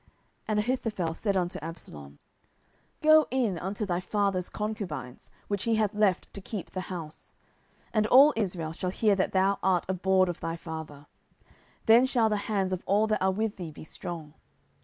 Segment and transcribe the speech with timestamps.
[0.01, 0.09] 10:016:021
[0.47, 2.17] And Ahithophel said unto Absalom,
[3.03, 7.33] Go in unto thy father's concubines, which he hath left to keep the house;
[7.93, 11.05] and all Israel shall hear that thou art abhorred of thy father:
[11.85, 14.33] then shall the hands of all that are with thee be strong.